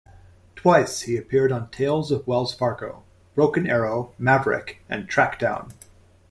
[0.55, 3.03] Twice he appeared on "Tales of Wells Fargo",
[3.35, 5.73] "Broken Arrow", "Maverick", and "Trackdown".